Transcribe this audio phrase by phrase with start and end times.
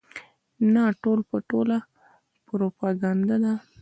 [0.73, 1.77] نه ټول په ټوله
[2.47, 3.53] پروپاګنډه ده.